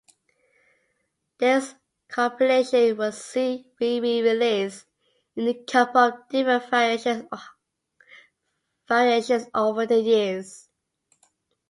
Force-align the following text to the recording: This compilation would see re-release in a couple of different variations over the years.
This 1.37 1.75
compilation 2.07 2.97
would 2.97 3.13
see 3.13 3.67
re-release 3.79 4.87
in 5.35 5.47
a 5.47 5.63
couple 5.65 6.01
of 6.01 6.27
different 6.27 6.67
variations 6.71 7.21
over 9.53 9.85
the 9.85 9.99
years. 9.99 10.69